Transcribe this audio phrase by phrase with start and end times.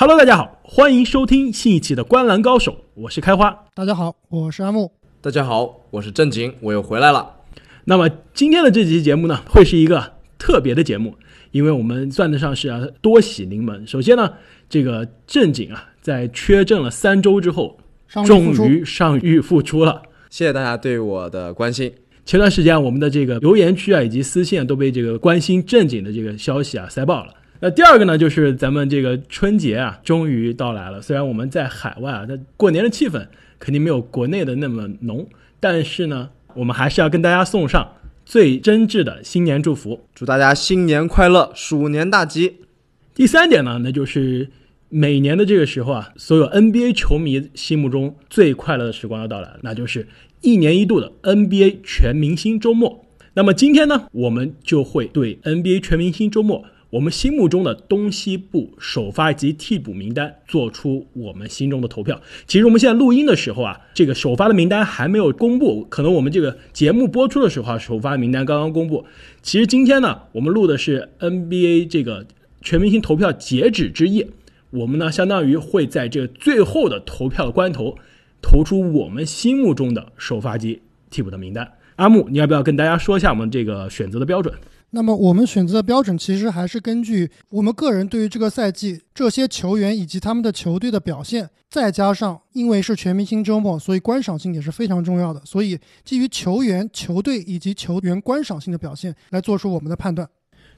[0.00, 3.66] Hello，大家好，欢迎收听新一期的《观澜高手》，我是开花。
[3.74, 4.90] 大家好，我是阿木。
[5.20, 7.34] 大家好，我是正经，我又回来了。
[7.84, 11.16] 那么今天的这期节目呢，会是一个特别的节目，
[11.50, 13.86] 因为我们算得上是啊多喜临门。
[13.86, 14.32] 首先呢，
[14.70, 17.76] 这个正经啊，在缺阵了三周之后，
[18.24, 20.00] 终于上狱复出了。
[20.30, 21.92] 谢谢大家对我的关心。
[22.24, 27.34] 前段时间我们的这个留言区啊，以及私信都被这个关心正经的这个消息啊塞爆了。
[27.62, 31.02] 那第二个呢，就是咱们这个春节啊，终于到来了。
[31.02, 33.26] 虽然我们在海外啊，它过年的气氛
[33.58, 35.28] 肯定没有国内的那么浓，
[35.60, 42.56] 但是呢，我们还是要跟大家送上最真挚的新年祝福，祝大家新年快乐，鼠年大吉。
[43.14, 44.48] 第三点呢，那就是
[44.88, 50.08] 每年的这个时候啊，所有 NBA 球迷心目中最快乐的时光要到来了，那就是
[50.40, 53.04] 一年一度的 NBA 全明星周末。
[53.34, 56.64] 那么今天呢，我们就会对 NBA 全明星周末。
[56.90, 62.20] 我们心目中的东西部首发及替补名单，做出我们心中的投票。
[62.48, 69.04] 其实我们现在录音的时候啊，这个首发的名单还没有公布，可能我们这个节目播出的时候啊，首发名单刚刚公布。
[69.40, 72.26] 其实今天呢，我们录的是 NBA 这个
[72.60, 74.26] 全明星投票截止之夜，
[74.70, 77.96] 我们呢相当于会在这个最后的投票关头，
[78.42, 81.72] 投出我们心目中的首发及替补的名单。
[81.94, 84.52] 阿木，你要不要跟大家说一下我们这个选择的标准？
[84.92, 95.40] 那么我们选择的标准其实还是根据我们个人对于这个赛季这些球员以及他们的球队的表现，再加上因为是全明星周末，所以观赏性也是非常重要的。
[95.44, 100.28] 所以基于球员、球队以及球员观赏性的表现来做出我们的判断。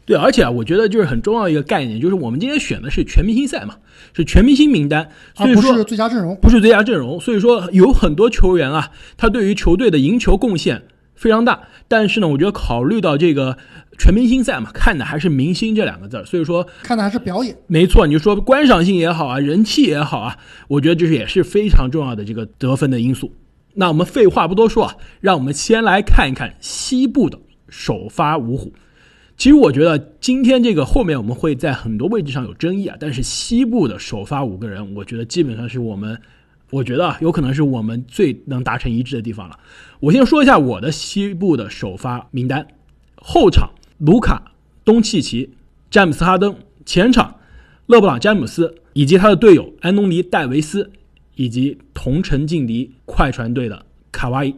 [0.05, 3.77] 对，而且啊，我觉得就是很重要一个概念，就是我们今天选的是全明星赛嘛，
[4.13, 7.21] 是全明星名单，所以说不是最佳阵容，不是最佳阵容。
[7.21, 10.83] 所以说有很多球员啊，他对于球队的赢球贡献
[11.23, 13.56] 非常大，但是呢，我觉得考虑到这个。
[13.98, 17.55] 全明星赛嘛，看的还是明星这两个字儿，所以说看的还是表演。
[17.67, 23.31] 没错，你就说观赏性也好啊，人气也好啊，我觉得这是也是非常重要的这个得分的因素。
[23.75, 28.72] 那我们废话不多说啊，让我们先来看一看西部的首发五虎。
[29.37, 36.19] 其实我觉得今天这个后面我们会在很多位置上有争议啊，但是西部的首发五个人，我觉得基本上是我们，
[36.72, 39.56] 我觉得，有可能是我们最能达成一致的地方了。
[40.00, 42.66] 我先说一下我的西部的首发名单，
[43.15, 43.71] 后场。
[43.99, 44.50] 卢卡、
[44.84, 45.55] 东契奇、
[45.88, 47.37] 詹姆斯、哈登，前场
[47.87, 50.91] 勒布朗、詹姆斯以及他的队友安东尼·戴维斯，
[51.37, 54.56] 以及同城劲敌快船队的卡哇伊。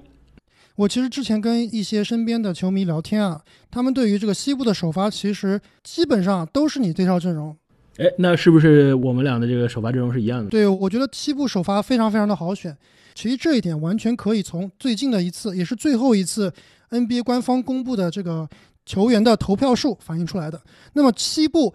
[0.76, 7.54] 我其实之前跟一些身边的球迷聊天啊，他们对于这个西部的首发，其实基本上都是你这套阵容。
[7.98, 10.50] 哎，那是不是我们俩的这个首发阵容是一样的？
[10.50, 12.76] 对，我觉得西部首发非常非常的好选。
[13.14, 16.52] 其实这一点完全可以从最近的一次，也是最后一次
[16.90, 18.48] NBA 官方公布的这个。
[18.86, 20.60] 球员的投票数反映出来的。
[20.92, 21.72] 那么西部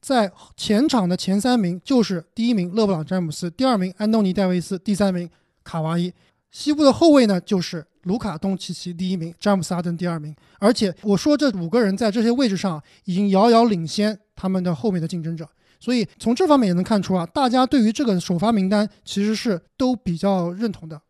[0.00, 5.28] 在前场的前三名就是第一名勒布朗詹姆斯，第二名安东尼戴维斯，第三名
[5.64, 6.12] 卡哇伊。
[6.52, 10.32] 西部的后卫呢就是卢卡东契奇第一名，詹姆斯哈登第二名。
[10.60, 15.44] 而且我说这五个人在这些位置上已经遥遥领先他们的后面的竞争者，
[15.82, 21.00] 所以从这方面也能看出啊，大家对于这个首发名单其实是都比较认同的。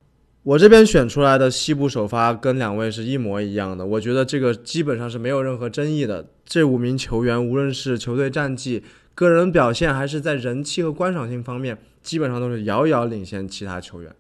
[0.44, 6.26] 我这边选出来的西部首发跟两位是一模一样的，我觉得这个基本上是没有任何争议的。
[6.46, 8.82] 这五名球员，无论是球队战绩、
[9.14, 14.10] 个人表现，还是在人气和观赏性方面，基本上都是遥遥领先其他球员。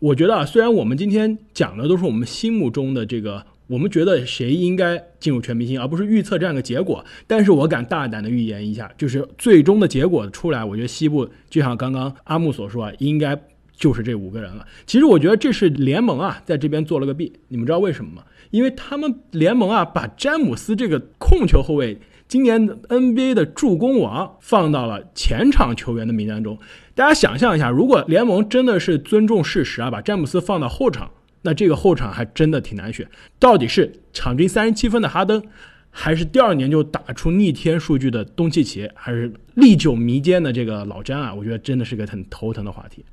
[0.00, 13.38] 我觉得啊，虽然我们今天讲的都是我们心目中的这个，我们觉得谁应该进入全明星，而不是预测这样一个结果，但是我敢大胆的预言一下，就是最终的结果出来，我觉得西部就像刚刚阿木所说啊，应该。
[13.76, 14.64] 就是这五个人了。
[14.86, 17.32] 其实我觉得这是联盟啊，在这边做了个弊。
[17.48, 18.22] 你们知道为什么吗？
[18.52, 21.98] 因为他们联盟啊，把詹姆斯这个控球后卫，
[22.28, 26.56] 今年 NBA 的助攻王放到了前场球员的名单中。
[26.94, 31.10] 大家想象一下，如果联盟真的是尊重事实啊，把詹姆斯放到后场，
[31.44, 33.08] 那这个后场还真的挺难选。
[33.38, 35.42] 到底是场均三十七分的哈登，
[35.90, 41.32] 还是第二年就打出逆天数据的东契奇，还是历久弥坚的这个老詹啊？
[41.32, 43.04] 我觉得真的是个很头疼的话题。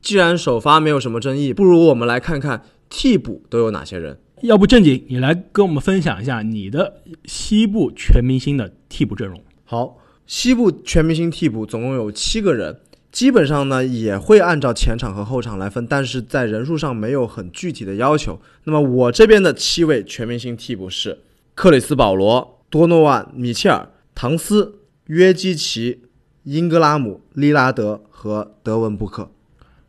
[0.00, 4.18] 既然首发没有什么争议，不如我们来看看替补都有哪些人。
[4.42, 9.40] 要不正经，你来跟我们分享一下你的西部全明星的替补阵容。
[9.64, 12.76] 好，西部全明星替补总共有七个人，
[13.12, 18.40] 基本上呢也会按照前场和后场来分，但是在人数上没有很具体的要求。
[18.64, 21.18] 那么我这边的七位全明星替补是
[21.54, 26.00] 克里斯保罗、多诺万、米切尔、唐斯、约基奇、
[26.44, 29.30] 英格拉姆、利拉德和德文布克。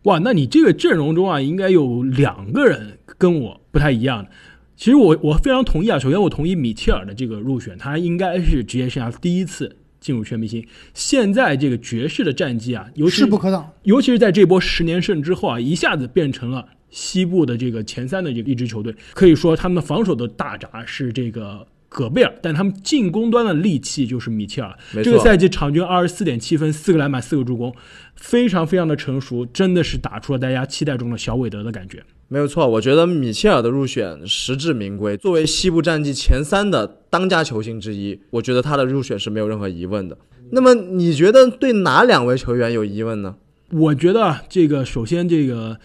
[0.03, 4.27] 哇，那你这个阵容中啊，应该有两个人跟我不太一样。
[4.75, 5.97] 其实我我非常同意啊。
[5.97, 10.63] 首先，我同意米切尔的这个入选，他应该是职业生涯第一次进入全明星。
[10.93, 13.71] 现在这个爵士的战绩啊，尤其势不可挡。
[13.83, 18.93] 尤其是在这波十年胜之后啊，一下子变成了西部的这个前三的这个一支球队。
[19.13, 24.75] 可以说，他们防守的大闸是这个戈贝尔，但他们进攻端的利器就是米切尔。
[25.03, 27.73] 这个赛季场均二十四点七分，四个篮板，四个助攻，
[28.15, 32.03] 非常非常的成熟，真的是打出了大家期待中的小韦德的感觉。
[32.27, 35.15] 没有错，我觉得米切尔的入选实至名归。
[35.17, 40.17] 作为西部战绩前三的当家球星之一，我觉得他的入选是没有任何疑问的。
[40.51, 43.35] 那么你觉得对哪两位球员有疑问呢？
[43.71, 45.79] 我觉得啊这个首先这个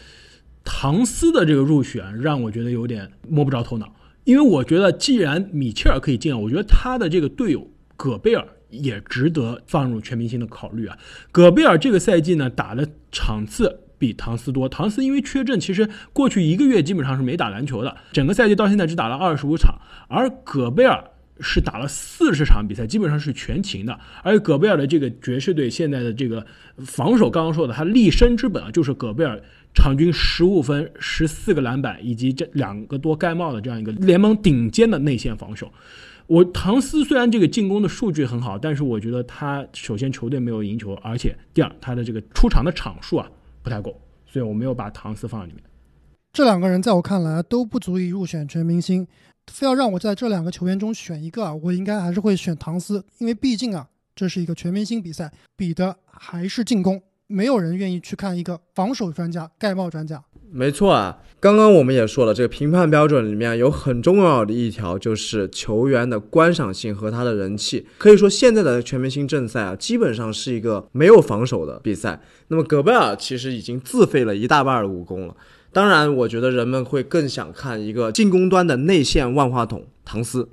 [0.65, 3.87] 唐斯的这个入选让我觉得有点摸不着头脑，
[4.29, 7.67] 因为我觉得既然米切尔可以进啊，我觉得他的这个队友
[7.97, 10.99] 戈贝尔也值得放入全明星的考虑啊。
[11.33, 13.81] 戈贝尔这个赛季呢打的场次。
[14.01, 19.75] 比唐斯多，唐斯因为缺阵，其实过去一个月基本上是没打篮球的，整个赛季到现在只打了二十五场，
[20.07, 21.03] 而戈贝尔
[21.41, 23.99] 是打了四十场比赛，基本上是全勤的。
[24.23, 26.47] 而戈贝尔的这个爵士队现在的这个
[26.77, 29.43] 防守，刚刚说的，他立身之本啊，就是戈贝尔
[29.79, 35.73] 场均十五分、十四个篮板，以及这两个多盖帽的这样一个联盟顶尖的内线防守。
[36.27, 43.31] 我唐斯虽然这个进攻的数据很好，但是我觉得他首先球队没有赢球，而且第二他的这个出场的场数啊
[43.63, 45.63] 不太够，所以我没有把唐斯放在里面。
[46.33, 49.07] 这两个人在我看来都不足以入选全明星，
[49.47, 60.25] 非要让我在这两个球员中选一个啊，我应该还是会选唐斯，因为毕竟啊，这是一个全明星比赛，比的还是进攻，没有人愿意去看一个防守专家、盖帽专家。
[60.51, 67.87] 没错啊，刚刚我们也说了，这个评判标准里面有很重要的一条，就是球员的观赏性和他的人气。
[67.99, 72.19] 可以说，现在的全明星正赛啊，基本上是一个没有防守的比赛。
[72.49, 75.37] 那么，戈贝尔其实已经自废了一大半的武功了。
[75.71, 80.49] 当然，我觉得人们会更想看一个进攻端的内线万花筒唐斯。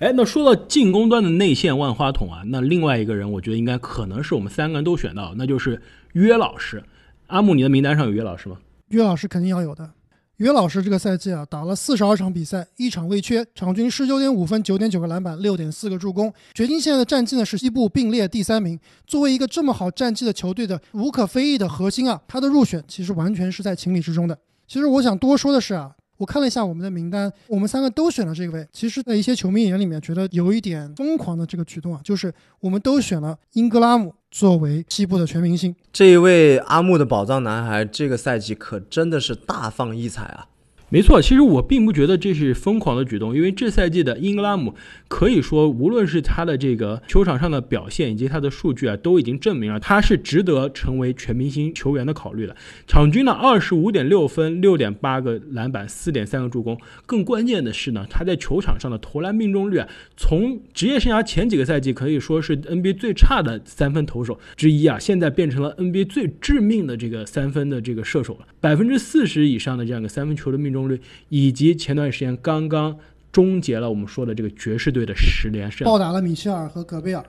[0.00, 5.80] 哎，那说到进攻端的内线万花筒啊，那另外一个人，我觉得应该可能是我们三个人都选到，那就是
[6.12, 6.82] 约老师。
[7.28, 8.58] 阿木，你的名单上有约老师吗？
[8.88, 9.90] 约老师肯定要有的。
[10.38, 16.32] 约老师这个赛季啊，打了四十二场比赛，一场未缺，场均十九点五分、九点九个篮板、六点四个助攻。
[16.54, 18.80] 掘金现在的战绩呢是西部并列第三名。
[19.06, 24.38] 作为一个这么好战绩的球队的无可非议的核心啊，他的入选其实完全是在情理之中的。
[24.66, 28.68] 其实我想多说的是啊，我看了一下我们的名单，我们三个都选了这位。
[28.70, 32.30] 其实，在一些球迷眼里面，觉得有一点疯狂的这个举动啊，就是
[32.60, 35.74] 我们都选了英格拉姆作为西部的全明星。
[35.90, 40.46] 这一位阿木的宝藏男孩，这个赛季可真的是大放异彩啊！
[40.92, 44.74] 没错，其实我并不觉得这是疯狂的举动，因为这赛季的英格拉姆
[45.06, 52.56] 可以说，无论是他的这个球场上的表现以及他的数据啊，都已经证明了他是值得成为全明星球员的考虑的。
[52.88, 56.76] 场均呢二十五点六分、六点八个篮板、四点三个助攻，
[57.06, 72.96] 更关键的是呢，他在球场上的投篮命中率啊，从职业生涯前几个赛季可以说是 NBA 最差的三分投手之一啊，现在变成了 NBA 最致命的这个三分的这个射手了，百分之四十以上的这样一个三分球的命中率，以及前段时间刚刚
[73.32, 77.24] 终结了我们说的这个爵士队的十连胜，暴打了米切尔和戈贝尔。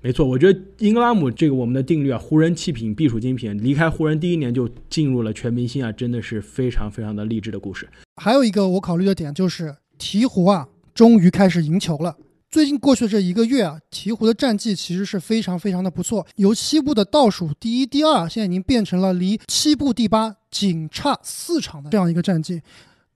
[0.00, 7.88] 没错，我觉得英格拉姆这个我们的定律啊，湖人弃品必属精品，离开湖人第一年就进入了全明星啊，真的是非常非常的励志的故事。
[8.14, 12.16] 还有一个我考虑的点就是鹈鹕啊，终于开始赢球了。
[12.48, 22.60] 最近过去的这一个月啊，鹈鹕的战绩其实是非常非常的不错，由西部的倒数第一、第二，现在已经变成了离西部第八仅差四场的这样一个战绩。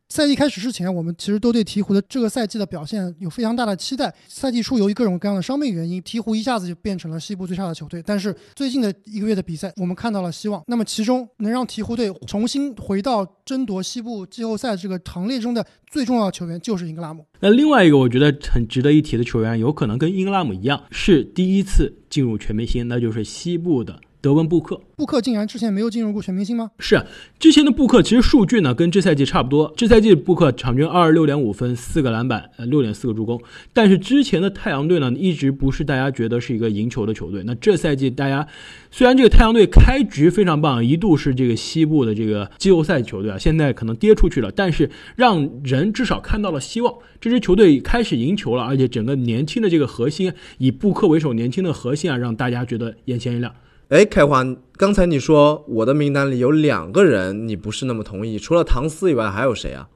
[0.08, 4.14] 赛季开始之前，我们其实都对鹈鹕的这个赛季的表现有非常大的期待。
[4.28, 8.02] 赛季初由于各种各样的伤病原因，鹈鹕一下子就变成了西部最差的球队。
[8.04, 10.62] 但是最近的一个月的比赛，我们看到了希望。
[10.66, 17.24] 那么其中能让鹈鹕队重新回到争夺西部季后赛这个行列中的最重要的球员，就是英格拉姆。
[17.40, 24.80] 那另外一个我觉得很值得一提的球员，有可能跟英格拉姆一样，是第一次进入全明星，那就是西部的德文布克。
[24.96, 26.70] 布克竟然之前没有进入过全明星吗？
[26.78, 27.04] 是啊，
[27.40, 29.74] 之前的布克其实数据呢跟这赛季差不多。
[29.76, 33.42] 这赛季布克场均二十六点五分，四个篮板，呃，六点四个助攻。
[33.72, 37.42] 但是之前的太阳队呢，一直不是大家觉得是一个赢球的球队。
[37.44, 38.46] 那这赛季大家
[38.92, 46.94] 虽然这个太阳队开局非常棒，一度是这个西部的这个季后赛球队啊，现在可能跌出去了，但是让人至少看到了希望。
[47.20, 53.52] 这支球队开始赢球了，而且整个年轻的这个核心，以布克为首，年轻的核心啊，让大家觉得眼前一亮。
[53.92, 54.42] 哎，开花，
[54.78, 59.86] 刚才你说我的名单里有两个人，你不是那么同意，除了唐斯以外还有谁啊？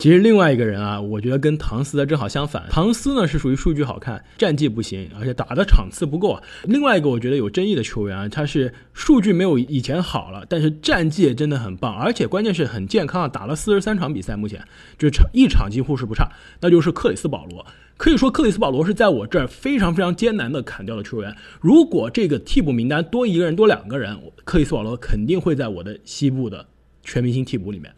[0.00, 2.64] 其实另外一个人啊，我觉得跟唐斯的正好相反。
[2.70, 6.40] 唐斯呢是属于数据好看，战绩不行，而且打的场次不够。
[6.64, 14.64] 另外一个我觉得有争议的球员啊，他是数据没有以前好了，但是战绩真的很棒，而且关键是很健康，打了四十三场比赛，目前
[14.96, 17.66] 就场一场几乎是不差，那就是克里斯保罗。
[17.98, 21.36] 可以说克里斯保罗是在我这儿非常非常艰难的砍掉的球员。
[21.60, 26.66] 如果这个替补名单多一个人多两个人，克里斯保罗肯定会在我的西部的
[27.02, 27.92] 全明星替补里面。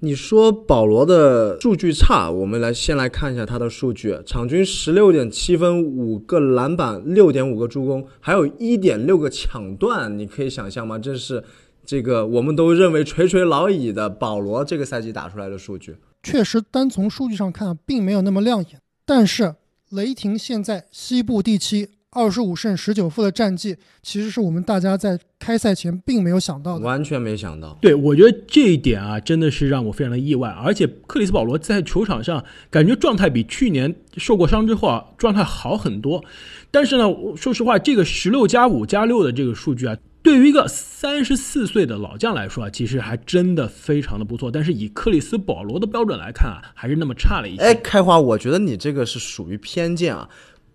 [0.00, 10.16] 你说保罗的数据差，我们来先来看一下他的数据：场均十六点七分，五个篮板，六点五个助攻，还有一点六个抢断。
[10.16, 10.96] 你可以想象吗？
[10.96, 11.42] 这是
[11.84, 15.96] 这个我们都认为垂垂老矣的保罗这个赛季打出来的数据。
[16.22, 18.80] 确实，单从数据上看，并没有那么亮眼。
[19.04, 19.56] 但是，
[19.90, 21.97] 雷霆现在西部第七。
[22.10, 27.76] 二十五胜十九负的战绩，其实是我们大家在开赛前并没有想到的，完全没想到。
[27.82, 30.48] 对，我觉得这一点啊，真的是让我非常的意外。
[30.48, 36.24] 而且克里斯保罗在球场上感觉状态比去年受过伤之后啊，状态好很多。
[36.70, 37.04] 但是呢，
[37.36, 44.50] 说实话，这个十六加五加六的这个数据啊，对于一个三十四岁的老将来说啊，其实还真的非常的不错。
[44.50, 47.62] 但是以克里斯保罗的标准来看啊，还是那么差了一些。
[47.62, 50.26] 哎，开花，我觉得你这个是属于偏见啊。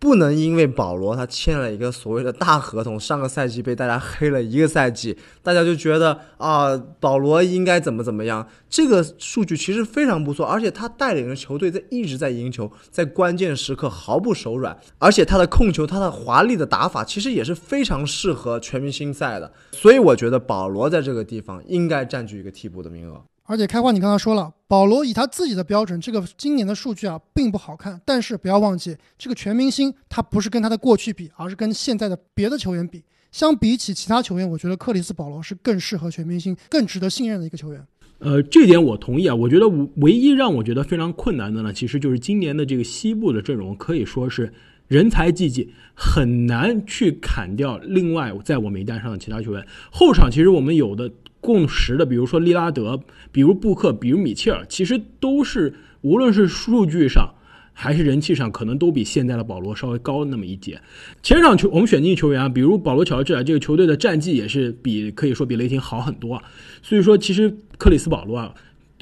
[0.04, 8.46] 不能因为保罗他签了一个所谓的大合同，上个赛季被大家黑了一个赛季，大家就觉得啊，保罗应该怎么怎么样？
[8.70, 19.54] 这个数据其实非常不错，而且他带领的球队在一直在赢球，在关键时刻毫不手软，而且他的控球，他的华丽的打法，其实也是非常适合全明星赛的。
[19.72, 23.24] 所以我觉得保罗在这个地方应该占据一个替补的名额。
[23.46, 28.00] 而且开花，你刚才说了，保罗以他自己的标准，这个今年的数据啊并不好看。
[28.06, 33.04] 但是不要忘记，这个全明星他不是跟他的过去比，而是跟现在的别的球员比。
[33.34, 37.86] 相比起其他球员，我觉得克里斯保罗是更适合全明星、更值得信任的一个球员。
[38.20, 39.36] 呃，这点我同意啊。
[39.36, 44.54] 我觉得唯一让我觉得非常困难的呢，其实就是今年的这个西部的阵容可以说是
[44.88, 49.68] 人才济济，很难去砍掉另外在我名单上的其他球员。
[49.92, 51.12] 后场其实我们有的。
[51.44, 52.98] 共识的，比如说利拉德，
[53.34, 57.36] 比如布克，比如米切尔，其实都是无论是数据上
[57.74, 60.80] 还是人气上，可能都比现在的保罗稍微高那么一截。
[61.22, 66.44] 前场球我们选进球员啊，比如保罗乔治啊，这个球队的战绩也是比可以说比雷霆好很多啊。
[66.82, 68.54] 所以说，其实克里斯保罗啊，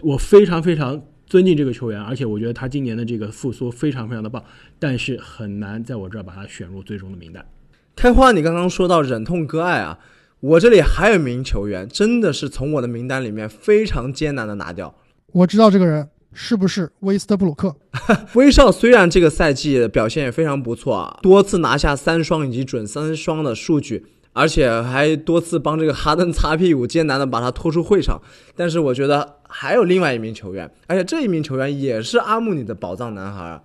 [0.02, 4.44] 我非常非常尊敬这个球员，而且我觉得他今年的这个复苏非常非常的棒，
[4.80, 7.46] 但是很难在我这儿把他选入最终的名单。
[7.96, 10.00] 开花，你刚刚说到忍痛割爱啊。
[10.42, 14.96] 我这里还有一名球员，真的是从我的名单里面非常艰难的拿掉。
[15.32, 17.76] 我知道这个人是不是威斯特布鲁克？
[18.34, 28.20] 威少虽然这个赛季表现也非常不错啊，多次拿下三双以及准三双的数据，而且还多次帮这个哈登擦屁股，艰难的把他拖出会场。
[28.56, 33.64] 但是我觉得还有另外一名球员，而且这一名球员也是阿木尼的宝藏男孩。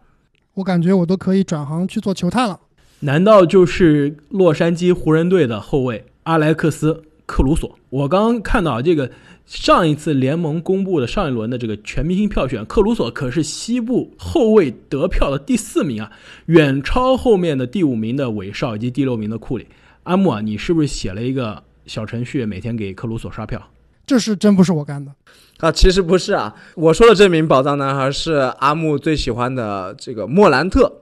[0.53, 2.61] 我感觉我都可以转行去做球探了。
[3.01, 6.05] 难道就是洛杉矶湖人队的后卫？
[6.27, 6.93] 阿莱克斯·
[7.25, 9.09] 克鲁索，我刚刚看到这个
[9.47, 16.11] 上一次联盟公布的上一轮的这个全明星票选，克鲁索可是西部后卫得票的第四名啊，
[16.47, 19.69] 远超后面的第五名的韦少以及第六名的库里。
[20.03, 23.63] 阿木啊，你是不是写了一个小程序，每天给克鲁索刷票？
[24.05, 25.13] 这是真不是我干的
[25.59, 30.93] 啊，其实不是啊，我说的这名宝藏男孩是阿木最喜欢的这个莫兰特。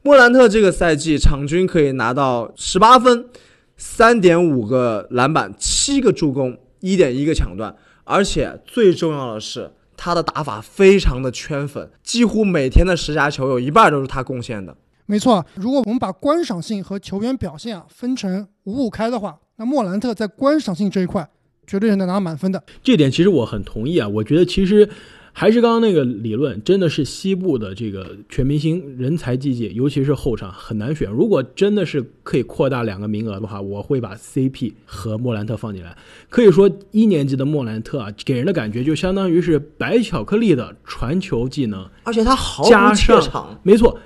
[0.00, 3.26] 莫兰特这个赛季场均可以拿到十八分。
[3.76, 14.76] 三点五个篮板，七个助攻，一点一个抢断，而且最重要的是，他的打法非常的圈粉，几乎每天的十佳球有一半都是他贡献的。
[15.06, 21.28] 没错，如果我们把观赏性和球员表现啊分成五五开的话，那莫兰特在观赏性这一块
[21.66, 22.62] 绝对是能拿满分的。
[22.82, 24.88] 这点其实我很同意啊，我觉得其实。
[25.36, 31.10] 还是刚刚那个理论，真的是西部的这个全明星人才济济，尤其是后场很难选。
[31.10, 35.96] 如果真的是可以扩大两个名额的话，我会把 CP 和莫兰特放进来。
[36.30, 43.98] 可以说一年级的莫兰特啊，给人的感觉就相当于是白巧克力的传球技能，而且他毫无怯场，没错，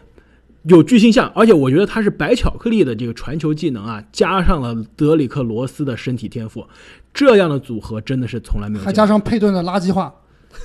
[0.62, 6.66] 有巨星相，而且我觉得他是白巧克力的这个传球技能啊，加上了德里克罗斯的身体天赋，
[7.12, 8.84] 这样的组合真的是从来没有。
[8.86, 10.10] 还加上佩顿的垃圾话。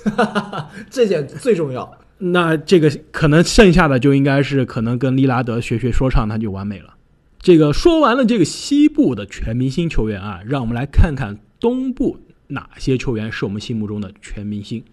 [0.06, 1.98] 哈哈哈，这点最重要。
[2.20, 6.94] 那这个可能剩下的就应该是可能跟利拉德学学说唱，那就完美了。
[7.40, 14.84] 这个说完了这个西部的全明星球员啊，让我们来看看东部哪些球员是我们心目中的全明星。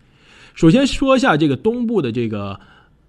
[0.55, 2.59] 首先说一下这个东部的这个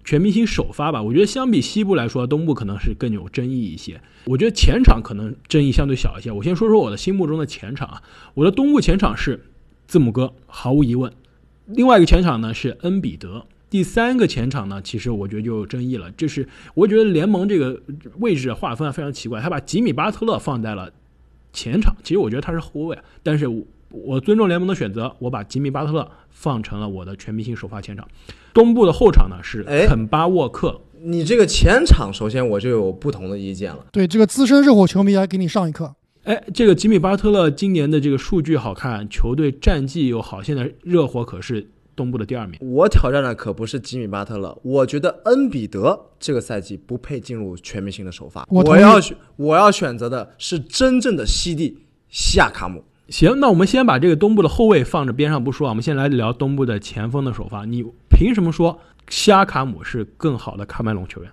[0.03, 1.01] 全明星首发吧。
[1.01, 3.99] 我觉得相比西部来说，东部可能是更有争议一些。
[4.25, 6.31] 我觉得前场可能争议相对小一些。
[6.31, 8.03] 我先说说我的心目中的前场啊，
[8.35, 9.43] 我的东部前场是
[9.87, 11.11] 字母哥，毫无疑问。
[11.75, 13.45] 另外一个前场呢是恩比德。
[13.69, 17.81] 第三个前场呢，其实我觉得就有争议了，就是我觉得联盟这个
[18.19, 20.91] 位置划分非常奇怪，他把吉米巴特勒放在了
[21.53, 28.05] 前场，其实我觉得他是后卫，但是我我尊重联盟的选择，我把吉米巴特勒放成了我的全明星首发前场。
[28.53, 33.85] 东部的后场呢是哎肯巴沃克，你这个前场，首先我就有不同的意见了。
[33.93, 35.95] 对这个资深热火球迷来给你上一课。
[36.23, 42.59] 哎，这个吉米巴特勒今年的这个数据好看，球队战绩又好，现在热火可是东部的第二名。
[42.61, 48.47] 我挑战的可不是吉米巴特勒，我觉得恩比德这个赛季不配进入全明星的首发。
[48.51, 52.83] 我要选我要选择的是真正的西蒂西亚卡姆。
[53.09, 57.65] 行，那我们先把这个东部的后卫放着边上不说啊，我们先来聊东部的前锋的首发。
[57.65, 61.31] 你凭什么说西亚卡姆是更好的喀麦隆球员？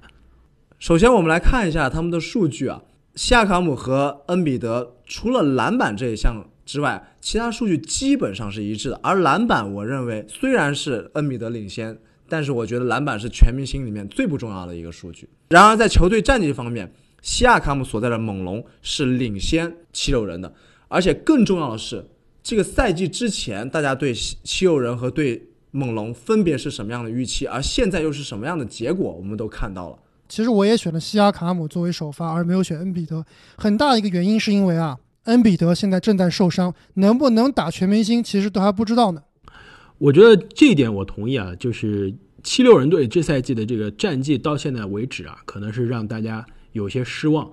[0.78, 2.80] 首先，我们来看一下他们的数据啊。
[3.18, 9.00] 西亚卡姆和恩比德除了篮板这一项之外，其他数据基本上是一致的。
[9.02, 11.98] 而篮板，我认为虽然是恩比德领先，
[12.28, 15.28] 但是我觉得篮板是全明星里面最不重要的一个数据。
[15.48, 20.54] 然而，在球队战绩方面，西亚卡姆所在的猛龙是领先七六人的，
[20.86, 22.08] 而且更重要的是，
[22.44, 29.98] 这个赛季之前大家对七七六人和对猛龙分别是什么样的预期，而现在又是什么样的结果，我们都看到了。
[30.28, 33.24] 其实我也选了西亚卡姆作为首发，而没有选恩比德。
[33.56, 39.22] 很大一个原因是因为啊，恩比德现在正在受伤，能不能打全明星，其实都还不知道呢。
[39.96, 47.50] 我觉得这一点我同意啊，就是七六人队这赛季的这个战绩到现在为止啊，可能是让大家有些失望。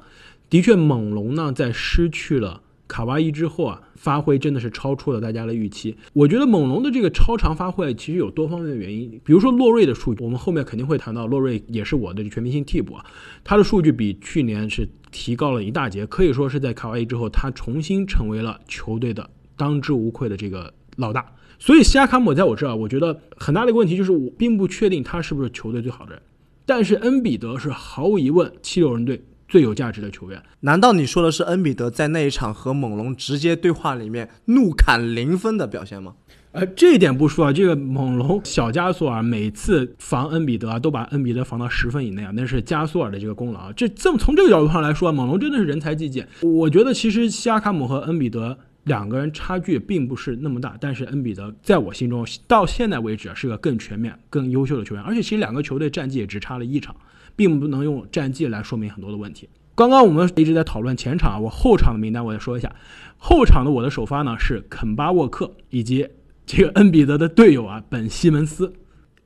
[0.49, 5.95] 的确，猛龙呢在失去了卡哇伊之后啊，发挥真的是超出了大家的预期。
[6.13, 13.05] 我觉得猛龙的这个超常发挥其实有多方面的原因，比如说洛瑞的数据，我们后面肯定会谈到，洛瑞也是我的全明星替补啊，
[13.43, 21.25] 他的数据比去年是提高了一大截，可以说是在卡哇伊之后，他重新成为了球队的当之无愧的这个老大。
[21.57, 26.21] 所以西亚卡姆在我这儿，我觉得很大的一个问题就是我并不确定他是不是球队最好的人，
[26.65, 30.41] 但是恩比德是毫无疑问七六人队最有价值的球员。
[30.61, 36.15] 难道你说的是恩比德在那一场和猛龙直接对话里面怒砍零分的表现吗？
[36.51, 43.73] 呃，这一点不说啊，这个猛龙小加索尔每次防恩比德，都把恩比德防到十分以内啊，那是加索尔的这个功劳啊。
[43.75, 46.23] 这这么从这个角度上来说，猛龙真的是人才济济。
[46.41, 56.95] 我觉得其实西亚卡姆和恩比德两个人差距并不是那么大，但是恩比德在我心中到现在为止是个更全面、更优秀的球员，而且其实两个球队战绩也只差了一场，
[57.35, 59.49] 并不能用战绩来说明很多的问题。
[59.75, 62.73] 刚刚我们一直在讨论前场，我后场的名单我也说一下，
[63.17, 66.07] 后场的我的首发呢是肯巴沃克以及
[66.45, 68.73] 这个恩比德的队友啊本西蒙斯。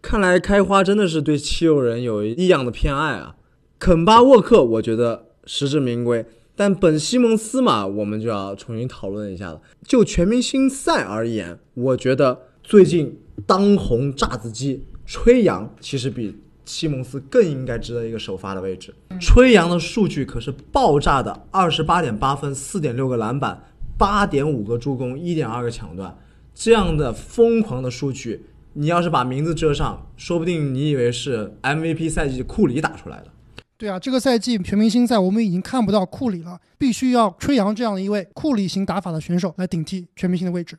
[0.01, 3.35] 看来开花真的是对七六人有异样的偏爱啊！
[3.77, 9.61] 肯巴沃克，我觉得实至名归，但本西蒙斯嘛，我们就要重新讨论一下了。
[9.85, 16.35] 就全明星赛而言，我觉得最近当红炸子鸡吹杨其实比
[16.69, 18.93] 西蒙斯更应该值得一个首发的位置。
[19.19, 23.59] 吹杨的数据可是爆炸的，二十八点八分，四点六个篮板，
[23.97, 26.15] 八点五个助攻，一点二个抢断，
[26.53, 28.45] 这样的疯狂的数据。
[28.73, 33.25] 你要是把名字遮上，说不定你以为是 MVP 赛季库里打出来的。
[33.75, 40.77] 对啊，这个赛季全明星赛我们已经看不到库里了，必须要吹杨这样的一位库里型打法的选手来顶替全明星的位置。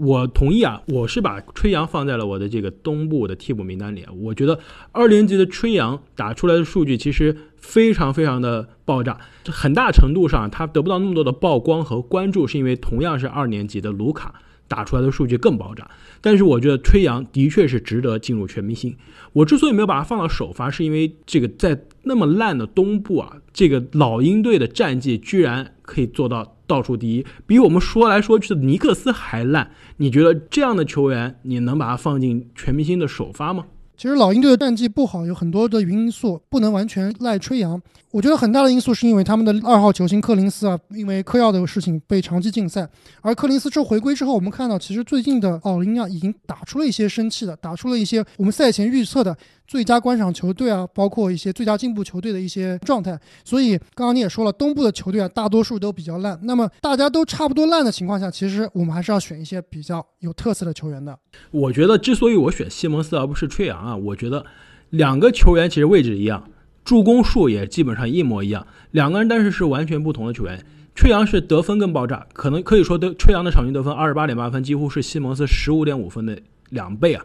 [0.00, 4.06] 我同意啊，我是把吹阳放在了我的这个东部的替补名单里。
[4.18, 4.58] 我觉得
[4.92, 14.34] 二年级的吹阳打出来的数据其实非常非常的爆炸，很大程度上他得不到那么多的曝光和关注，是因为同样是二年级的卢卡。
[14.68, 18.94] 打出来的数据更爆炸，但是我觉得吹阳的确是值得进入全明星。
[19.32, 29.68] 我之所以没有把他放到首发，是因为这个在那么烂的东部啊，这个老鹰队的战绩居然可以做到倒数第一，比我们说来说去的尼克斯还烂。
[29.96, 33.64] 你觉得这样的球员，你能把他放进全明星的首发吗？
[33.96, 37.78] 其实老鹰队的战绩不好，有很多的因素，不能完全赖吹杨。
[38.12, 42.88] 我觉得很大的因素是因为他们的二号球星柯林斯啊，因为嗑药的事情被长期禁赛。
[43.20, 49.36] 而柯林斯这回归之后，我们看到其实最近的老鹰啊，已经打出了一些生气的，打出了一些我们赛前预测的
[49.70, 53.16] 最佳观赏球队啊，包括一些最佳进步球队的一些状态。
[53.44, 56.36] 所以刚刚你也说了，东部的球队啊，大多数都比较烂。
[56.42, 61.16] 那么大家都差不多烂的情况下，其实我们还是要选一些比较有特色的球员的。
[61.52, 64.44] 我觉得之所以我选西蒙斯而不是吹杨啊，我觉得
[64.88, 66.50] 两个球员其实位置一样。
[66.82, 70.60] 助攻数也基本上一模一样，两个人但是是完全不同的球员。
[70.96, 76.36] 吹杨是得分更爆炸，可能可以说得吹杨的场均得分二十八点八分，几乎是西蒙斯十五点五分的
[76.70, 77.24] 两倍啊。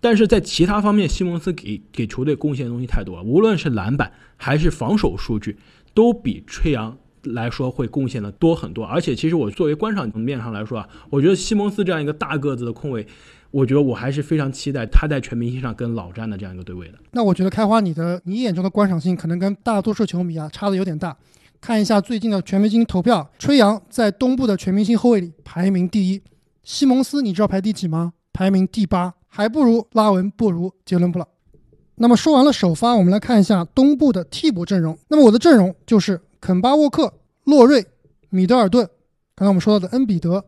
[0.00, 5.56] 但是在其他方面，西蒙斯给给球队贡献的东西太多了，无论是篮板还是防守数据，
[5.94, 8.84] 都比吹杨来说会贡献的多很多。
[8.84, 13.06] 而且其实我作为观赏层面上来说啊，我觉得西蒙斯这样一个大个子的控卫。
[13.50, 16.98] 我觉得我还是非常期待他在全明星上跟老詹的这样一个对位的。
[17.12, 21.16] 那我觉得开花你的你眼中的观赏性可能跟大多数球迷啊差的有点大。
[21.58, 26.20] 看一下最近的全明星投票，吹杨在东部的全明星后卫里排名第一，
[26.62, 28.12] 西蒙斯你知道排第几吗？
[28.34, 31.28] 排名第八，还不如拉文，不如杰伦布朗。
[31.96, 34.98] 那么说完了首发，我们来看一下东部的替补阵容。
[35.08, 37.12] 那么我的阵容就是肯巴沃克、
[37.44, 37.86] 洛瑞、
[38.30, 38.88] 米德尔顿，
[39.34, 40.44] 刚才我们说到的恩比德、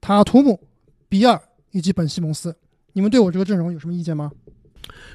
[0.00, 0.60] 塔图姆、
[1.08, 1.40] 比尔
[1.70, 2.56] 以及本西蒙斯。
[2.92, 4.30] 你们对我这个阵容有什么意见吗？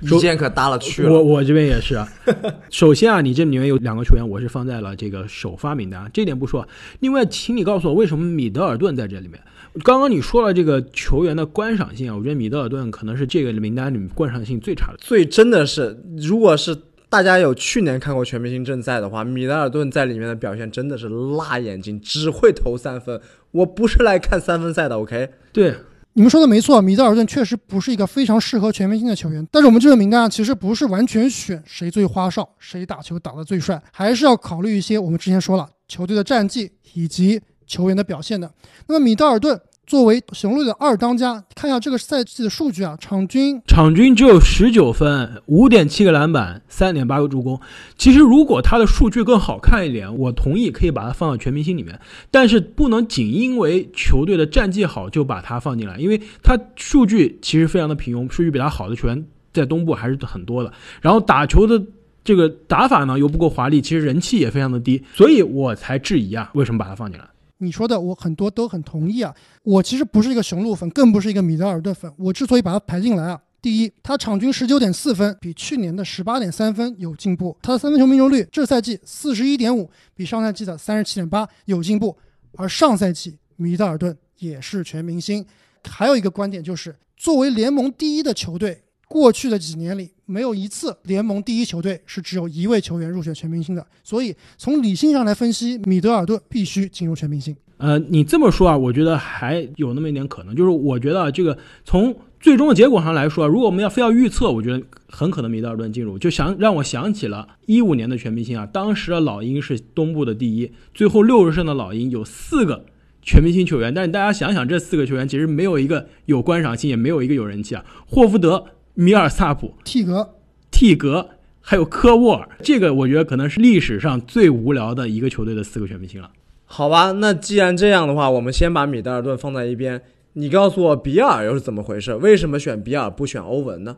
[0.02, 1.12] 意见可大了去了。
[1.12, 2.08] 我我这边也是啊。
[2.70, 6.68] 首先啊，你这里面有两个球员，我是放在了这个首发名单，这点不说。
[7.00, 9.40] 另外，请你告诉我，为什么米德尔顿在这里面？
[9.84, 14.98] 刚刚你说了这个球员的观赏性啊，我觉得米德尔顿可能是这个名单里面观赏性最差的。
[15.00, 16.78] 最真的是，如果是
[17.10, 23.20] 大家有去年看过全明星正赛的话，米德尔顿在里面的表现真的是辣眼睛，只会投三分。
[23.52, 25.30] 我不是来看三分赛的，OK？
[25.52, 25.74] 对。
[26.18, 29.46] 你们说的没错，米德尔顿确实不是一个非常适合全明星的球员。
[29.52, 38.50] 但是我们这个名单啊，其实不是完全选谁最花哨，谁打球打得最帅，还是要考虑一些我们之前说了球队的战绩以及球员的表现的。
[38.88, 39.60] 那么米德尔顿。
[39.86, 47.60] 作为雄鹿的二当家，看一下这个赛季的数据啊，场均场均只有十九分，五点七个篮板，三点八个助攻。
[47.98, 52.00] 其实如果他的数据更好看一点，我同意可以把他放到全明星里面，
[52.32, 60.74] 但是不能仅因为球队的战绩好就把他放进来，因为他数据其实非常的平庸，数据比他好的球员在东部还是很多的。
[61.00, 61.80] 然后打球的
[62.24, 67.26] 这个打法呢又不够华丽，其实人气也非常的低，所以我才质疑啊，为什么把他放进来？
[67.60, 72.12] 你说的我很多都很同意啊，我其实不是一个雄鹿粉，更不是一个米德尔顿粉。
[72.18, 82.18] 我之所以把他排进来啊，第一，他场均十九点四分，比去年的十八点三分有进步；他的三分球命中率这赛季四十一点五，比上赛季的三十七点八有进步。
[82.58, 85.46] 而上赛季米德尔顿也是全明星。
[85.84, 88.84] 还有一个观点就是，作为联盟第一的球队，
[89.16, 93.88] 过去的几年里没有一次联盟第一球队是只有一位球员入选全明星的。
[94.04, 97.56] 所以从理性上来分析，米德尔顿必须进入全明星。
[97.78, 112.86] 呃，你这么说啊，我觉得还有那么一点可能，就是我觉得这个从最终的结果上来说，如果我们要非要预测，我觉得很可能米德尔顿进入，就想让我想起了一五年的全明星啊，当时的老鹰是东部的第一，最后六十胜的老鹰有四个
[113.22, 120.36] 全明星球员，但是大家想想，这四个球员其实没有一个有观赏性，也没有一个有人气啊，霍福德、米尔萨普、蒂格、
[120.72, 121.30] 蒂格，
[121.62, 126.32] 还有科沃尔，这个我觉得可能是历史上最无聊的一个球队的四个全明星了。
[126.64, 130.02] 好吧，那既然这样的话，我们先把米德尔顿放在一边。
[130.34, 132.16] 你告诉我，比尔又是怎么回事？
[132.16, 133.98] 为什么选比尔不选欧文呢？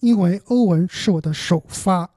[0.00, 2.10] 因为欧文是我的首发。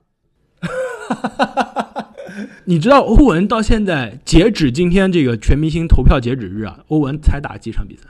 [2.66, 8.04] 你知道欧文到现在截止今天这个全明星投票截止日啊，欧文才打几场比赛？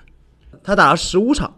[0.61, 1.55] 他打了十五场。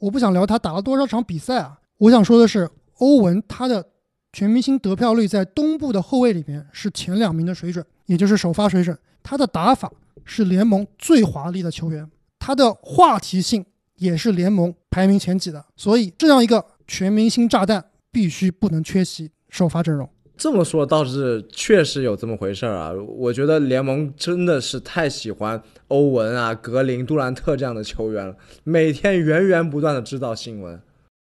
[0.00, 3.86] 我不想聊他打了多少场比赛啊，我想说的是，欧文他的
[4.30, 8.96] 全明星得票率在东部的后卫里面是前两名的水准，也就是首发水准。
[9.22, 9.90] 他的打法
[10.22, 12.06] 是联盟最华丽的球员，
[12.38, 13.64] 他的话题性
[13.96, 20.06] 也是联盟排名前几的，所以这样一个全明星炸弹必须不能缺席首发阵容。
[20.36, 22.92] 这么说倒是确实有这么回事儿啊！
[23.16, 30.78] 我觉得联盟真的是太喜欢欧文啊、格林、杜兰特这样的球员了，每天源源不断的制造新闻。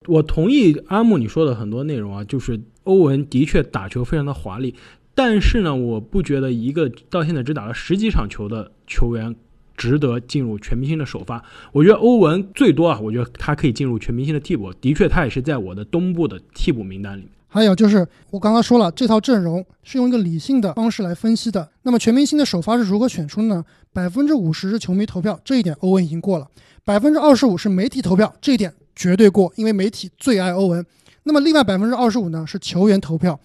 [0.06, 4.74] 我同意阿木你说的很多内容啊，就是欧文的确打球非常的华丽。
[5.14, 9.34] 但是呢，我不觉得一个到现在只打了十几场球的球员
[9.76, 11.42] 值得进入全明星的首发。
[11.72, 14.72] 我觉得欧文最多啊，我觉得他可以进入全明星的替补。
[14.74, 17.30] 的确，他也是在我的东部的替补名单里面。
[17.46, 21.70] 还有就是我刚刚说了，这套阵容是用一个理性的方式来分析的。
[21.82, 23.64] 那么全明星的首发是如何选出呢？
[23.92, 26.46] 百分之五十是球迷投票，这一点欧文已经过了；
[26.84, 30.84] 百分之二十五是媒体投票，这一点绝对过，因为媒体最爱欧文。
[31.24, 33.38] 那么另外百分之二十五呢，是球员投票。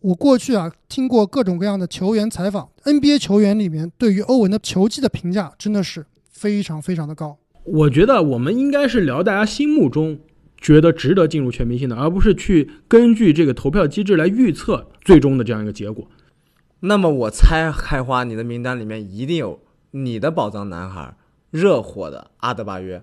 [0.00, 7.36] 我过去啊听过各种各样的球员采访，NBA 球员里面对于欧文的球技的评价真的是非常非常的高。
[7.64, 10.18] 我觉得我们应该是聊大家心目中
[10.58, 16.08] 觉得值得进入全明星的，而不是去根据这个投票机制来预测最终的这样一个结果。
[16.80, 21.14] 那么我猜开花，你的名单里面一定有你的宝藏男孩，
[21.50, 23.02] 热火的阿德巴约。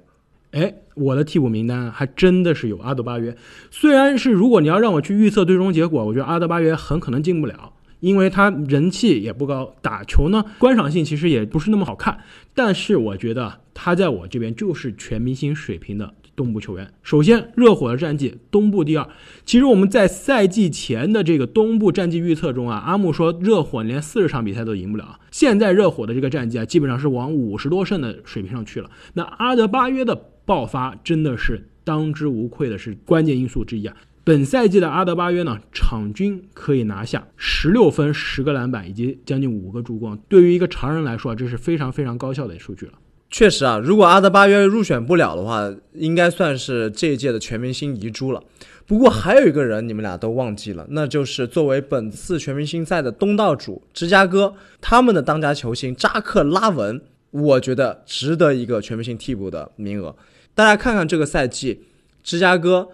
[0.52, 3.36] 哎，我的替补名单还真的是有阿德巴约。
[3.70, 12.20] 虽然是如果你要让我去预测最终结果，我觉得阿德巴约很可能进不了，因为他人气也不高，打球呢观赏性其实也不是那么好看。
[12.54, 16.14] 但是我觉得他在我这边就是全明星水平的。
[16.38, 19.10] 东部球员，首先热火的战绩东部第二。
[19.44, 25.20] 其实我们在赛季前的这个东部战绩预测中啊，阿木说热火连四十场比赛都赢不了。
[25.32, 28.92] 现在热火的这个战绩啊，基本上是往五十多胜的水平上去了。
[29.16, 30.16] 那阿德巴约的
[30.48, 33.96] 爆发真的是当之无愧的是关键因素之一啊。
[34.24, 40.18] 本赛季的阿德巴约呢，场均可以拿下十六分、十个篮板以及将近五个助攻。
[40.30, 42.94] 对于一个常人来说，这是非常非常高效的数据了。
[43.30, 48.42] 确实啊，如果阿德巴约入选不了的话，应该算是这一届的全明星遗珠了。
[48.86, 60.16] 不过还有一个人你们俩都忘记了，那就是作为本次全明星赛的东道主芝加哥，他们的当家球星扎克拉文，我觉得值得一个全明星替补的名额。
[60.58, 61.84] 大家看看这个赛季，
[62.24, 62.90] 芝加哥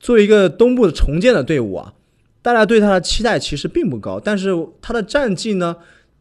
[0.00, 1.94] 作为一个东部的重建的队伍啊，
[2.42, 4.50] 大家对他的期待其实并不高，但是
[4.82, 5.76] 他的战绩呢，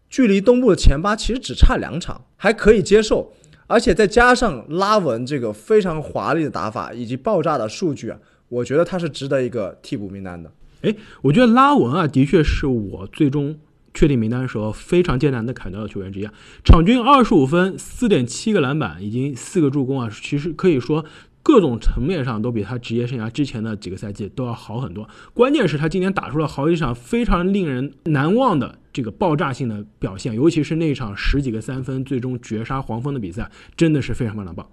[0.08, 3.34] 距离东部的前八其实只差两场，还可以接受。
[3.66, 8.20] 而且再加上拉文这个非常华丽的打法以及爆炸的数据啊。
[8.50, 10.52] 我觉得他是值得一个替补名单的。
[10.84, 13.58] 哎，我觉得拉文啊，的确是我最终
[13.94, 16.28] 确定名单的时候非常艰难的砍掉的球员之一。
[16.64, 21.06] 场均二十五分、四点七个篮板以及四个助攻啊，其实可以说
[21.42, 25.08] 各种层面上都比他职业生涯之前的几个赛季都要好很多。
[25.34, 34.68] 关键是他今年打出了好几场非常令人难忘的这个爆炸性的表现，尤其是那场十几个三分最终绝杀黄蜂的比赛，真的是非常非常棒。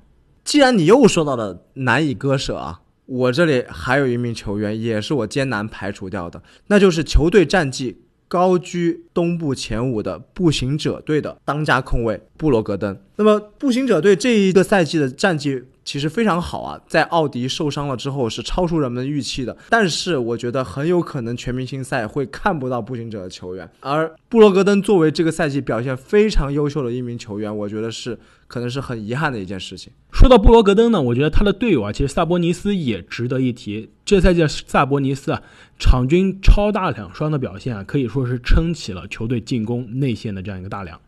[0.45, 2.81] 既然你又说到了难以割舍啊。
[3.07, 12.97] 我这里还有一名球员，也是我艰难排除掉的，那就是球队战绩高居东部前五的步行者队的当家控卫布罗格登。
[13.17, 15.65] 那么步行者队这一个赛季的战绩。
[15.85, 19.57] 其实非常好啊，在奥迪受伤了之后是超出人们预期的。
[19.69, 23.69] 但是我觉得很有可能全明星赛会看不到步行者的球员。
[23.81, 29.93] 而布罗格登作为这个赛季表现非常优秀的一名球员，我觉得是可能是很遗憾的一件事情。
[30.13, 33.91] 说到布罗格登呢，我觉得他的队友啊，其实萨博尼斯也值得一提。
[34.05, 35.43] 这赛季萨博尼斯啊，
[35.79, 41.01] 场均超大两双的表现啊，可以说是撑起了球队进攻内线的这样一个大梁。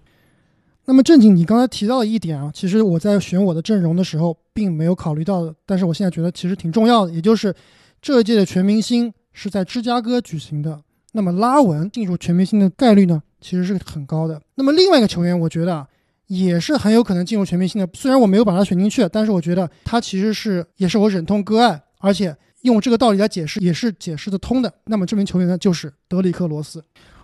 [0.84, 7.54] 那么正经，你刚才提到的一点啊，其实我在选我的阵容的时候并没有考虑到的，但是我现在觉得其实挺重要的，也就是
[8.00, 14.42] 这一届的全明星是在芝加哥举行的，那么拉文进入全明星的概率呢，其实是很高的。
[14.56, 15.86] 那么另外一个球员，我觉得啊，
[16.26, 24.72] 也是很有可能进入全明星的，虽然我没有把他选进去，但是我觉得他其实是也是我忍痛割爱，而且用这个道理来解释也是解释得通的。
[24.86, 26.82] 那么这名球员呢，就是德里克罗斯。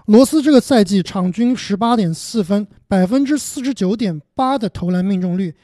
[0.09, 5.55] 罗斯这个赛季场均十八点四分，百分之四十九点八的投篮命中率，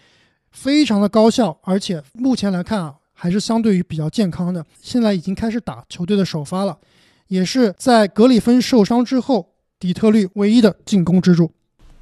[0.50, 4.62] 非常的高效，而且目前来看啊，还是相对于比较健康的。
[4.82, 6.76] 现在已经开始打球队的首发了，
[7.28, 11.50] 也是在格里芬受伤之后，底特律唯一的进攻支柱。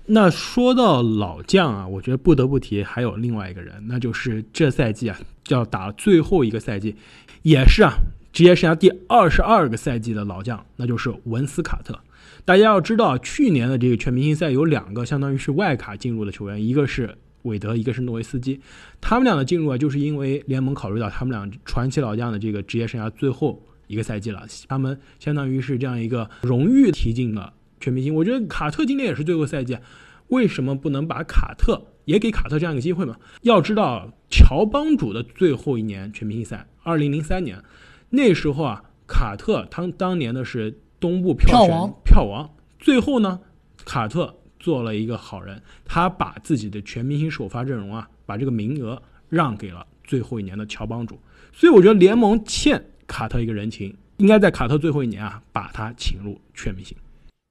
[0.07, 6.97] 那说到老将啊，我觉得不得不提还有另外一个人，那就是这赛季啊要打最后一个赛季，
[7.43, 7.93] 也是啊
[8.33, 11.97] 职业生涯第二十二个赛季的老将，那就是文斯卡特。
[12.45, 18.61] 大家要知道，去年的这个全明星赛有两个相当于是外卡进入的球员，一个是韦德，一个是诺维斯基。
[19.01, 28.13] 他们俩的进入啊，就是因为联盟考虑到他们俩传奇老将的这个职业生涯最后一个赛季了，他们相当于是这样一个荣誉提进了全明星。
[28.13, 29.79] 我觉得卡特今年也是最后赛季，
[30.27, 33.17] 为什么不能把卡特也给卡特这样一个机会嘛？
[33.43, 37.63] 要知道，乔帮主的最后一年全明星赛，二零零三年，
[38.11, 40.77] 那时候啊，卡特他当年的是。
[41.03, 43.41] 东部票王，票王，最后呢，
[43.85, 51.19] 卡特做了一个好人，他把自己的全明星首发阵容啊，把这个名额让给了最后一年的乔帮主，
[51.53, 56.97] 所以我觉得联盟欠卡特一个人情，应该在卡特最后一年啊，把他请入全明星。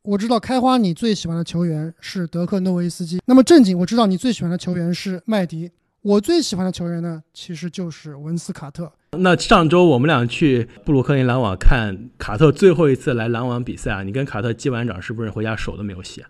[0.03, 5.69] 我知道开花你最喜欢的球员是德克诺维斯基，那么正经我知道你最喜欢的球员是麦迪，
[6.01, 8.93] 我最喜欢的球员呢，其实就是文斯卡特。
[9.17, 16.21] 那上周我们俩去布鲁克林篮网看卡特最后一次来篮网比赛啊，你跟卡特击完掌是不是回家手都没有洗？
[16.21, 16.29] 啊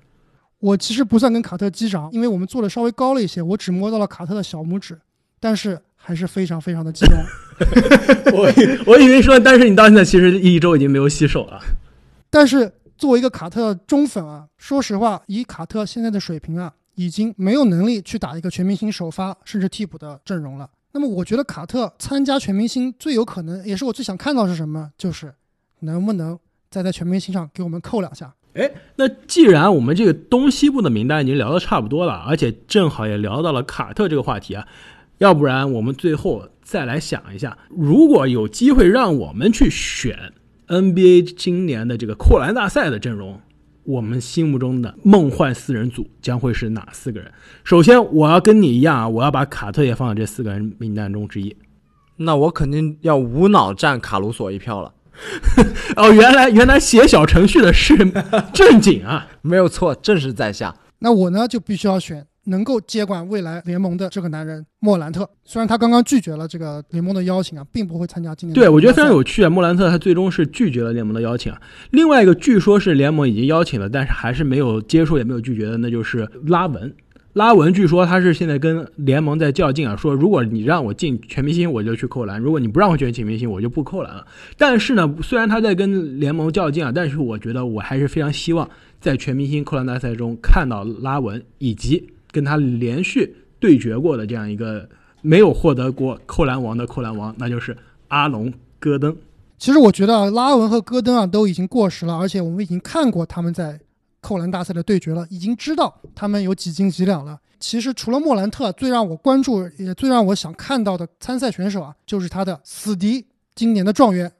[0.60, 5.00] 我其实不算跟卡特击掌，因为我们坐的稍微高了一些，我只摸到了卡特的小拇指，
[5.40, 7.18] 但是还是非常非常的激动。
[8.34, 8.52] 我
[8.88, 11.60] 我以为说，但是你到现在其实一周已经没有洗手了。
[12.32, 20.70] 但是作为一个卡特忠粉啊，说实话，以卡特现在的水平啊，已经没有能力去打一个全明星首发甚至替补的阵容了。
[20.94, 24.92] 那么我觉得卡特参加全明星最有可能，也是我最想看到是什么？
[24.98, 25.34] 就是
[25.80, 26.38] 能不能
[26.70, 28.34] 再在全明星上给我们扣两下？
[28.54, 34.68] 哎，那既然我们这个东西部的名单已经聊得差不多了，而且正好也聊到了卡特这个话题啊，
[35.20, 40.34] 要不然我们最后再来想一下，如果有机会让我们去选
[40.68, 43.40] NBA 今年的这个扣篮大赛的阵容。
[43.92, 47.30] 我们心目中的梦幻四人组将会是哪四个人？
[47.66, 51.54] 首先，我要跟你一样啊，我要把卡特也放在这四个人名单中之一。
[52.16, 54.94] 那我肯定要无脑占卡鲁索一票了。
[55.98, 57.98] 哦，原来原来写小程序的是
[58.54, 60.74] 正经啊， 没有错，正是在下。
[61.00, 65.30] 那我呢就必须要选能够接管未来联盟的这个男人莫兰特。
[65.44, 69.50] 虽然他刚刚拒绝了这个联盟的邀请啊，并不会参加今年对，我觉得非常有趣啊。
[69.50, 71.62] 莫兰特他最终是拒绝了联盟的邀请啊。
[71.92, 76.94] 另外一个，据说是联盟已经邀请了，但是还是没有接受也没有拒绝的，那就是拉文。
[77.34, 84.28] 拉文据说他是现在跟联盟在较劲啊，说如果你让我进全明星，我就去扣篮；如果你不让我进全明星，我就不扣篮了。
[84.58, 94.88] 但是呢，虽然他在跟联盟较劲啊，但是我觉得我还是非常希望在全明星扣篮大赛中看到拉文以及跟他连续对决过的这样一个
[95.22, 99.16] 没有获得过扣篮王的扣篮王，那就是阿隆戈登。
[99.58, 103.80] 其实我觉得拉文和戈登啊都已经过时了，而且我们已经看过他们在
[104.20, 107.40] 扣篮大赛的对决了，已经知道他们有几斤几两了。
[107.60, 114.32] 其实除了莫兰特，最让我关注也最让我想看到的参赛选手啊，就是他的死敌，今年的状元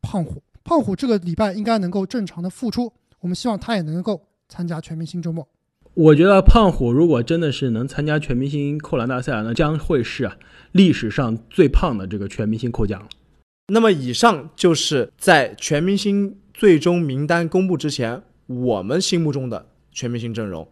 [0.00, 0.42] 胖虎。
[0.64, 5.46] 胖虎这个礼拜应该能够正常的复出，我们希望他也能够参加全明星周末。
[5.94, 10.36] 我觉得胖虎如果真的是能参加全明星扣篮大赛，那将会是啊
[10.72, 13.08] 历史上最胖的这个全明星扣将了。
[13.72, 20.66] 那么以上就是在全明星最终名单公布之前，我们心目中的全明星阵容。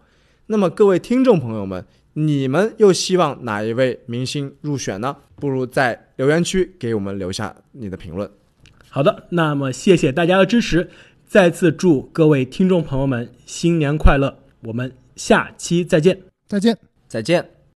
[0.46, 5.16] 那么各位听众朋友们，你们又希望哪一位明星入选呢？
[5.36, 8.28] 不如在留言区给我们留下你的评论。
[8.88, 10.90] 好的，那么谢谢大家的支持，
[11.26, 16.18] 再次祝各位听众朋友们新年快乐，我们下期再见。
[16.46, 16.78] 再见。
[17.08, 17.57] 再见。